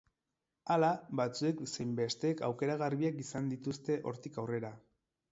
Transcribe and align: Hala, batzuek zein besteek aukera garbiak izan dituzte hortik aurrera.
Hala, 0.75 0.87
batzuek 1.19 1.59
zein 1.65 1.91
besteek 1.99 2.41
aukera 2.47 2.77
garbiak 2.83 3.19
izan 3.25 3.51
dituzte 3.53 3.99
hortik 4.13 4.41
aurrera. 4.45 4.73